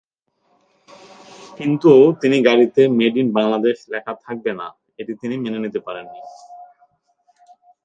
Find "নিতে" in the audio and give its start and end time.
5.59-5.79